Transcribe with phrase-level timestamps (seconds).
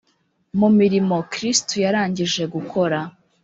[0.59, 2.99] mu mirimo Kristo yarangije gukora.